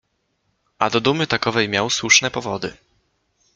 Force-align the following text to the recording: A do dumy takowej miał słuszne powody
A 0.79 0.89
do 0.89 1.01
dumy 1.01 1.27
takowej 1.27 1.69
miał 1.69 1.89
słuszne 1.89 2.31
powody 2.31 2.73